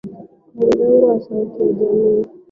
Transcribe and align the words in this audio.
Kiongozi 0.55 0.83
wangu 1.03 1.13
ni 1.13 1.19
sauti 1.21 1.61
ya 1.63 1.73
jamii. 1.73 2.25